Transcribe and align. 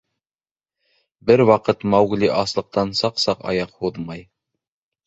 Бер 1.31 1.43
ваҡыт 1.51 1.85
Маугли 1.95 2.33
аслыҡтан 2.39 2.99
саҡ-саҡ 3.03 3.47
аяҡ 3.55 3.79
һуҙмай. 3.85 4.27